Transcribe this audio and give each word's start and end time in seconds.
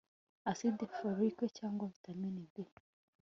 acide 0.51 0.83
folique' 0.95 1.49
cyangwa 1.57 1.85
'vitamine 1.91 2.41
b 2.53 2.55